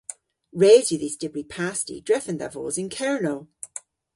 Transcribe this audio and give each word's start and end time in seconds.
Res 0.61 0.85
yw 0.93 0.99
dhis 1.01 1.17
dybri 1.21 1.43
pasti 1.53 1.95
drefen 2.07 2.37
dha 2.39 2.47
vos 2.53 2.75
yn 2.81 2.89
Kernow. 2.95 3.39